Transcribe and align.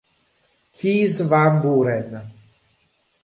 Kees 0.77 1.15
van 1.31 1.61
Buuren 1.61 2.09